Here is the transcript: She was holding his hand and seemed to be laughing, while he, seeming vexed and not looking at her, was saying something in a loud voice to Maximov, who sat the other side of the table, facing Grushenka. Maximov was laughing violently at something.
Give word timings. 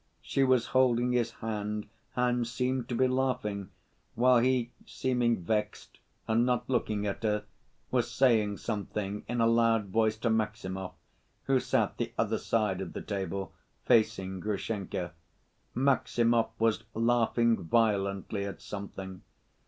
She 0.23 0.43
was 0.43 0.65
holding 0.73 1.11
his 1.11 1.29
hand 1.29 1.87
and 2.15 2.47
seemed 2.47 2.89
to 2.89 2.95
be 2.95 3.07
laughing, 3.07 3.69
while 4.15 4.39
he, 4.39 4.71
seeming 4.83 5.43
vexed 5.43 5.99
and 6.27 6.43
not 6.43 6.67
looking 6.67 7.05
at 7.05 7.21
her, 7.21 7.43
was 7.91 8.09
saying 8.09 8.57
something 8.57 9.23
in 9.27 9.39
a 9.41 9.45
loud 9.45 9.89
voice 9.89 10.17
to 10.17 10.31
Maximov, 10.31 10.93
who 11.43 11.59
sat 11.59 11.97
the 11.97 12.13
other 12.17 12.39
side 12.39 12.81
of 12.81 12.93
the 12.93 13.01
table, 13.03 13.53
facing 13.85 14.39
Grushenka. 14.39 15.11
Maximov 15.75 16.49
was 16.57 16.83
laughing 16.95 17.61
violently 17.63 18.43
at 18.43 18.59
something. 18.59 19.21